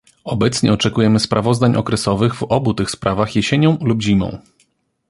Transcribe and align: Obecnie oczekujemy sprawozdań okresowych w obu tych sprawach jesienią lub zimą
Obecnie 0.23 0.73
oczekujemy 0.73 1.19
sprawozdań 1.19 1.75
okresowych 1.75 2.35
w 2.35 2.43
obu 2.43 2.73
tych 2.73 2.91
sprawach 2.91 3.35
jesienią 3.35 3.77
lub 3.81 4.01
zimą 4.01 4.39